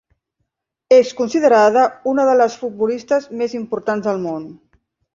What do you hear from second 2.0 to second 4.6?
una de les futbolistes més importants del món.